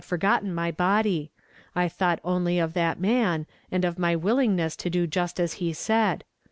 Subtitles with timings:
[0.03, 1.31] 49 forgotten my body.
[1.75, 5.73] I thought only of that man, and of my willingness to do just as he
[5.73, 6.23] said.